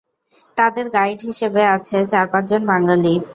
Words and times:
তাদের 0.57 0.85
গাইড 0.95 1.19
হিসেবে 1.29 1.61
আছে 1.75 1.97
চার-পাঁচজন 2.11 2.61
বাঙালি। 2.71 3.13